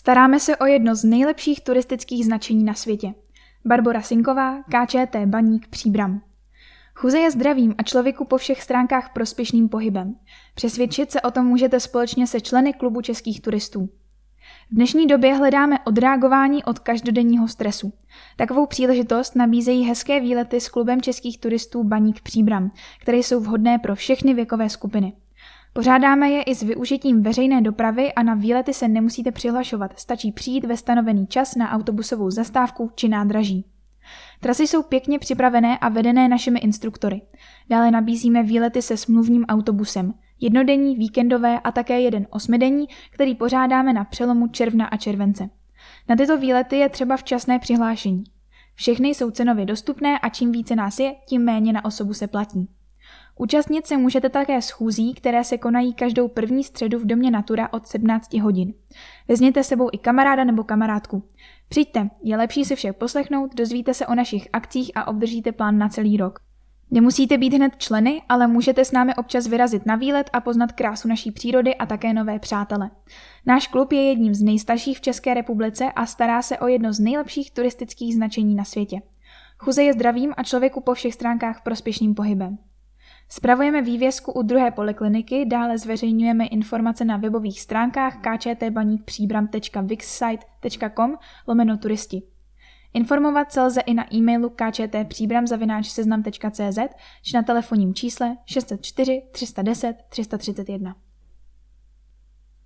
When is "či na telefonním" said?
97.22-97.94